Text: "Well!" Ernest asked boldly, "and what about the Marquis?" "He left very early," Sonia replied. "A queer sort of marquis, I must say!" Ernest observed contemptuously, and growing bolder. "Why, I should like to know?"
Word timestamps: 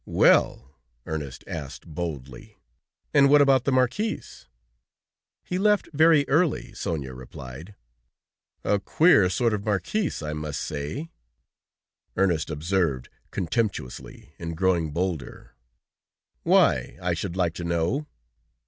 "Well!" 0.03 0.79
Ernest 1.05 1.43
asked 1.45 1.85
boldly, 1.85 2.57
"and 3.13 3.29
what 3.29 3.39
about 3.39 3.65
the 3.65 3.71
Marquis?" 3.71 4.23
"He 5.43 5.59
left 5.59 5.89
very 5.93 6.27
early," 6.27 6.73
Sonia 6.73 7.13
replied. 7.13 7.75
"A 8.63 8.79
queer 8.79 9.29
sort 9.29 9.53
of 9.53 9.63
marquis, 9.63 10.09
I 10.23 10.33
must 10.33 10.59
say!" 10.61 11.11
Ernest 12.17 12.49
observed 12.49 13.09
contemptuously, 13.29 14.33
and 14.39 14.57
growing 14.57 14.89
bolder. 14.89 15.53
"Why, 16.41 16.97
I 16.99 17.13
should 17.13 17.35
like 17.37 17.53
to 17.53 17.63
know?" 17.63 18.07